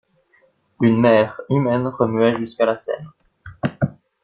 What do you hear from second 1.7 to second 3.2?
remuait jusqu'à la Seine.